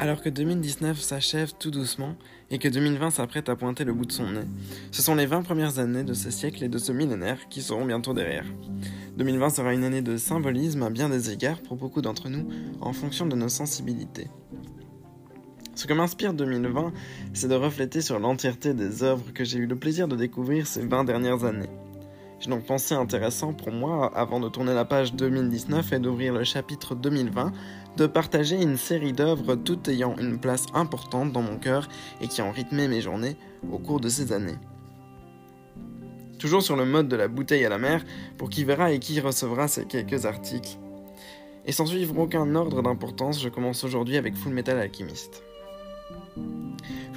Alors 0.00 0.22
que 0.22 0.28
2019 0.28 1.00
s'achève 1.00 1.54
tout 1.58 1.72
doucement 1.72 2.14
et 2.50 2.58
que 2.58 2.68
2020 2.68 3.10
s'apprête 3.10 3.48
à 3.48 3.56
pointer 3.56 3.82
le 3.82 3.92
bout 3.92 4.06
de 4.06 4.12
son 4.12 4.30
nez, 4.30 4.46
ce 4.92 5.02
sont 5.02 5.16
les 5.16 5.26
20 5.26 5.42
premières 5.42 5.80
années 5.80 6.04
de 6.04 6.14
ce 6.14 6.30
siècle 6.30 6.62
et 6.62 6.68
de 6.68 6.78
ce 6.78 6.92
millénaire 6.92 7.48
qui 7.48 7.62
seront 7.62 7.84
bientôt 7.84 8.14
derrière. 8.14 8.44
2020 9.16 9.50
sera 9.50 9.74
une 9.74 9.82
année 9.82 10.00
de 10.00 10.16
symbolisme 10.16 10.84
à 10.84 10.90
bien 10.90 11.08
des 11.08 11.32
égards 11.32 11.60
pour 11.62 11.76
beaucoup 11.76 12.00
d'entre 12.00 12.28
nous 12.28 12.48
en 12.80 12.92
fonction 12.92 13.26
de 13.26 13.34
nos 13.34 13.48
sensibilités. 13.48 14.28
Ce 15.74 15.88
que 15.88 15.94
m'inspire 15.94 16.32
2020, 16.32 16.92
c'est 17.34 17.48
de 17.48 17.54
refléter 17.56 18.00
sur 18.00 18.20
l'entièreté 18.20 18.74
des 18.74 19.02
œuvres 19.02 19.32
que 19.32 19.44
j'ai 19.44 19.58
eu 19.58 19.66
le 19.66 19.76
plaisir 19.76 20.06
de 20.06 20.14
découvrir 20.14 20.68
ces 20.68 20.86
20 20.86 21.02
dernières 21.04 21.44
années. 21.44 21.70
J'ai 22.40 22.50
donc 22.50 22.64
pensé 22.64 22.94
intéressant 22.94 23.52
pour 23.52 23.72
moi, 23.72 24.12
avant 24.14 24.38
de 24.38 24.48
tourner 24.48 24.72
la 24.72 24.84
page 24.84 25.12
2019 25.14 25.92
et 25.92 25.98
d'ouvrir 25.98 26.32
le 26.32 26.44
chapitre 26.44 26.94
2020, 26.94 27.52
de 27.96 28.06
partager 28.06 28.62
une 28.62 28.76
série 28.76 29.12
d'œuvres 29.12 29.56
toutes 29.56 29.88
ayant 29.88 30.16
une 30.18 30.38
place 30.38 30.66
importante 30.72 31.32
dans 31.32 31.42
mon 31.42 31.56
cœur 31.56 31.88
et 32.20 32.28
qui 32.28 32.40
ont 32.40 32.52
rythmé 32.52 32.86
mes 32.86 33.00
journées 33.00 33.36
au 33.72 33.78
cours 33.78 33.98
de 33.98 34.08
ces 34.08 34.32
années. 34.32 34.56
Toujours 36.38 36.62
sur 36.62 36.76
le 36.76 36.84
mode 36.84 37.08
de 37.08 37.16
la 37.16 37.26
bouteille 37.26 37.64
à 37.64 37.68
la 37.68 37.78
mer, 37.78 38.04
pour 38.36 38.50
qui 38.50 38.62
verra 38.62 38.92
et 38.92 39.00
qui 39.00 39.18
recevra 39.18 39.66
ces 39.66 39.86
quelques 39.86 40.24
articles. 40.24 40.78
Et 41.66 41.72
sans 41.72 41.86
suivre 41.86 42.16
aucun 42.16 42.54
ordre 42.54 42.82
d'importance, 42.82 43.42
je 43.42 43.48
commence 43.48 43.82
aujourd'hui 43.82 44.16
avec 44.16 44.36
Full 44.36 44.52
Metal 44.52 44.78
Alchemist. 44.78 45.42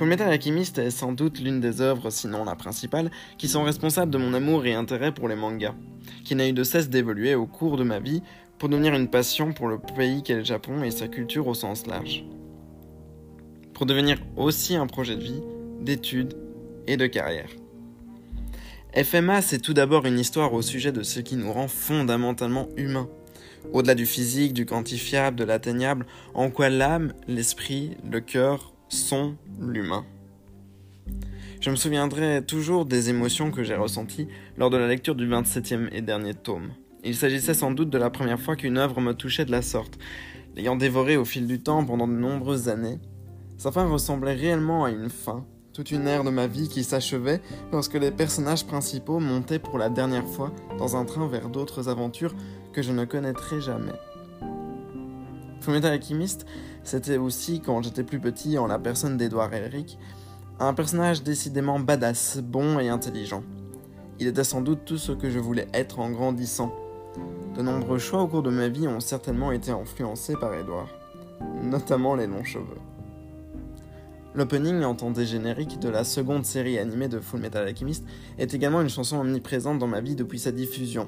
Fullmetal 0.01 0.31
Alchemist 0.31 0.79
est 0.79 0.89
sans 0.89 1.11
doute 1.11 1.39
l'une 1.39 1.59
des 1.59 1.79
œuvres, 1.79 2.09
sinon 2.09 2.43
la 2.43 2.55
principale, 2.55 3.11
qui 3.37 3.47
sont 3.47 3.61
responsables 3.61 4.09
de 4.09 4.17
mon 4.17 4.33
amour 4.33 4.65
et 4.65 4.73
intérêt 4.73 5.13
pour 5.13 5.27
les 5.27 5.35
mangas, 5.35 5.75
qui 6.25 6.33
n'a 6.33 6.47
eu 6.47 6.53
de 6.53 6.63
cesse 6.63 6.89
d'évoluer 6.89 7.35
au 7.35 7.45
cours 7.45 7.77
de 7.77 7.83
ma 7.83 7.99
vie 7.99 8.23
pour 8.57 8.67
devenir 8.67 8.95
une 8.95 9.11
passion 9.11 9.53
pour 9.53 9.67
le 9.67 9.77
pays 9.77 10.23
qu'est 10.23 10.37
le 10.37 10.43
Japon 10.43 10.81
et 10.81 10.89
sa 10.89 11.07
culture 11.07 11.45
au 11.45 11.53
sens 11.53 11.85
large. 11.85 12.25
Pour 13.75 13.85
devenir 13.85 14.17
aussi 14.37 14.75
un 14.75 14.87
projet 14.87 15.15
de 15.15 15.21
vie, 15.21 15.43
d'études 15.81 16.33
et 16.87 16.97
de 16.97 17.05
carrière. 17.05 17.51
FMA, 18.95 19.43
c'est 19.43 19.59
tout 19.59 19.75
d'abord 19.75 20.07
une 20.07 20.17
histoire 20.17 20.55
au 20.55 20.63
sujet 20.63 20.91
de 20.91 21.03
ce 21.03 21.19
qui 21.19 21.35
nous 21.35 21.53
rend 21.53 21.67
fondamentalement 21.67 22.69
humains. 22.75 23.07
Au-delà 23.71 23.93
du 23.93 24.07
physique, 24.07 24.53
du 24.53 24.65
quantifiable, 24.65 25.37
de 25.37 25.43
l'atteignable, 25.43 26.07
en 26.33 26.49
quoi 26.49 26.69
l'âme, 26.69 27.13
l'esprit, 27.27 27.97
le 28.03 28.19
cœur 28.19 28.73
sont 28.91 29.35
l'humain. 29.59 30.05
Je 31.59 31.69
me 31.69 31.75
souviendrai 31.75 32.43
toujours 32.45 32.85
des 32.85 33.09
émotions 33.09 33.51
que 33.51 33.63
j'ai 33.63 33.75
ressenties 33.75 34.27
lors 34.57 34.69
de 34.69 34.77
la 34.77 34.87
lecture 34.87 35.15
du 35.15 35.27
27e 35.27 35.89
et 35.91 36.01
dernier 36.01 36.33
tome. 36.33 36.71
Il 37.03 37.15
s'agissait 37.15 37.53
sans 37.53 37.71
doute 37.71 37.89
de 37.89 37.97
la 37.97 38.09
première 38.09 38.39
fois 38.39 38.55
qu'une 38.55 38.77
œuvre 38.77 38.99
me 39.01 39.13
touchait 39.13 39.45
de 39.45 39.51
la 39.51 39.61
sorte. 39.61 39.97
L'ayant 40.55 40.75
dévorée 40.75 41.17
au 41.17 41.25
fil 41.25 41.47
du 41.47 41.61
temps 41.61 41.85
pendant 41.85 42.07
de 42.07 42.13
nombreuses 42.13 42.67
années, 42.67 42.99
sa 43.57 43.71
fin 43.71 43.87
ressemblait 43.87 44.33
réellement 44.33 44.85
à 44.85 44.91
une 44.91 45.09
fin, 45.09 45.45
toute 45.73 45.91
une 45.91 46.07
ère 46.07 46.23
de 46.23 46.29
ma 46.31 46.47
vie 46.47 46.67
qui 46.67 46.83
s'achevait 46.83 47.41
lorsque 47.71 47.93
les 47.93 48.11
personnages 48.11 48.65
principaux 48.65 49.19
montaient 49.19 49.59
pour 49.59 49.77
la 49.77 49.89
dernière 49.89 50.27
fois 50.27 50.51
dans 50.77 50.95
un 50.95 51.05
train 51.05 51.27
vers 51.27 51.49
d'autres 51.49 51.87
aventures 51.87 52.35
que 52.73 52.81
je 52.81 52.91
ne 52.91 53.05
connaîtrai 53.05 53.61
jamais. 53.61 53.93
Fullmetal 55.61 55.93
Alchemist, 55.93 56.45
c'était 56.83 57.17
aussi, 57.17 57.61
quand 57.61 57.81
j'étais 57.83 58.03
plus 58.03 58.19
petit, 58.19 58.57
en 58.57 58.67
la 58.67 58.79
personne 58.79 59.15
d'Edouard 59.15 59.53
Elric, 59.53 59.97
un 60.59 60.73
personnage 60.73 61.23
décidément 61.23 61.79
badass, 61.79 62.39
bon 62.43 62.79
et 62.79 62.89
intelligent. 62.89 63.43
Il 64.19 64.27
était 64.27 64.43
sans 64.43 64.61
doute 64.61 64.85
tout 64.85 64.97
ce 64.97 65.11
que 65.11 65.29
je 65.29 65.39
voulais 65.39 65.67
être 65.73 65.99
en 65.99 66.09
grandissant. 66.09 66.73
De 67.55 67.61
nombreux 67.61 67.99
choix 67.99 68.21
au 68.21 68.27
cours 68.27 68.43
de 68.43 68.49
ma 68.49 68.67
vie 68.67 68.87
ont 68.87 68.99
certainement 68.99 69.51
été 69.51 69.71
influencés 69.71 70.35
par 70.35 70.53
Edouard, 70.53 70.89
notamment 71.63 72.15
les 72.15 72.27
longs 72.27 72.43
cheveux. 72.43 72.79
L'opening 74.33 74.83
en 74.83 74.95
temps 74.95 75.11
des 75.11 75.25
génériques 75.25 75.79
de 75.79 75.89
la 75.89 76.03
seconde 76.03 76.45
série 76.45 76.79
animée 76.79 77.09
de 77.09 77.19
Full 77.19 77.41
Metal 77.41 77.67
Alchemist 77.67 78.05
est 78.37 78.53
également 78.53 78.81
une 78.81 78.89
chanson 78.89 79.17
omniprésente 79.19 79.77
dans 79.77 79.87
ma 79.87 80.01
vie 80.01 80.15
depuis 80.15 80.39
sa 80.39 80.51
diffusion. 80.51 81.07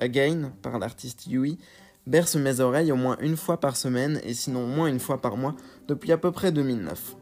Again, 0.00 0.52
par 0.62 0.78
l'artiste 0.78 1.26
Yui, 1.26 1.58
berce 2.06 2.36
mes 2.36 2.60
oreilles 2.60 2.92
au 2.92 2.96
moins 2.96 3.16
une 3.20 3.36
fois 3.36 3.60
par 3.60 3.76
semaine 3.76 4.20
et 4.24 4.34
sinon 4.34 4.66
moins 4.66 4.88
une 4.88 5.00
fois 5.00 5.20
par 5.20 5.36
mois 5.36 5.54
depuis 5.88 6.12
à 6.12 6.18
peu 6.18 6.32
près 6.32 6.52
2009. 6.52 7.16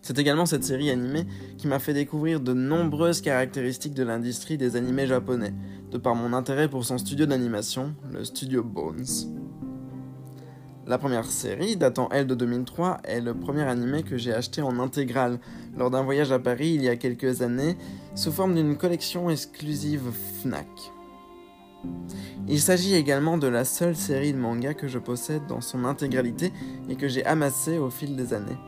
C'est 0.00 0.18
également 0.18 0.46
cette 0.46 0.64
série 0.64 0.90
animée 0.90 1.26
qui 1.58 1.66
m'a 1.66 1.78
fait 1.78 1.92
découvrir 1.92 2.40
de 2.40 2.54
nombreuses 2.54 3.20
caractéristiques 3.20 3.94
de 3.94 4.04
l'industrie 4.04 4.56
des 4.56 4.76
animés 4.76 5.06
japonais, 5.06 5.52
de 5.90 5.98
par 5.98 6.14
mon 6.14 6.32
intérêt 6.32 6.68
pour 6.68 6.84
son 6.84 6.98
studio 6.98 7.26
d'animation, 7.26 7.94
le 8.10 8.24
studio 8.24 8.62
Bones. 8.62 9.04
La 10.86 10.96
première 10.96 11.26
série, 11.26 11.76
datant 11.76 12.08
elle 12.10 12.26
de 12.26 12.34
2003, 12.34 13.00
est 13.04 13.20
le 13.20 13.34
premier 13.34 13.64
animé 13.64 14.02
que 14.02 14.16
j'ai 14.16 14.32
acheté 14.32 14.62
en 14.62 14.78
intégrale 14.78 15.38
lors 15.76 15.90
d'un 15.90 16.02
voyage 16.02 16.32
à 16.32 16.38
Paris 16.38 16.70
il 16.70 16.82
y 16.82 16.88
a 16.88 16.96
quelques 16.96 17.42
années, 17.42 17.76
sous 18.14 18.32
forme 18.32 18.54
d'une 18.54 18.78
collection 18.78 19.28
exclusive 19.28 20.10
FNAC. 20.40 20.66
Il 22.48 22.60
s'agit 22.60 22.94
également 22.94 23.38
de 23.38 23.46
la 23.46 23.64
seule 23.64 23.96
série 23.96 24.32
de 24.32 24.38
manga 24.38 24.74
que 24.74 24.88
je 24.88 24.98
possède 24.98 25.46
dans 25.46 25.60
son 25.60 25.84
intégralité 25.84 26.52
et 26.88 26.96
que 26.96 27.08
j'ai 27.08 27.24
amassé 27.24 27.78
au 27.78 27.90
fil 27.90 28.16
des 28.16 28.32
années. 28.32 28.58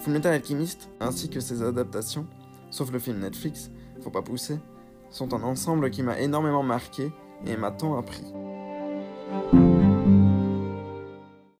Fullmetal 0.00 0.34
Alchemist, 0.34 0.88
ainsi 1.00 1.28
que 1.28 1.40
ses 1.40 1.62
adaptations, 1.62 2.26
sauf 2.70 2.92
le 2.92 2.98
film 2.98 3.18
Netflix, 3.18 3.70
faut 4.00 4.10
pas 4.10 4.22
pousser, 4.22 4.58
sont 5.10 5.34
un 5.34 5.42
ensemble 5.42 5.90
qui 5.90 6.02
m'a 6.02 6.20
énormément 6.20 6.62
marqué 6.62 7.10
et 7.46 7.56
m'a 7.56 7.70
tant 7.70 7.98
appris. 7.98 8.24